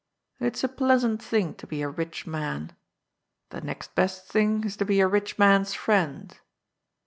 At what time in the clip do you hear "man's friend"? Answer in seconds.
5.37-6.35